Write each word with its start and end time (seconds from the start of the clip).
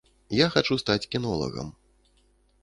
Я 0.37 0.47
хачу 0.55 0.77
стаць 0.83 1.09
кінолагам. 1.17 1.69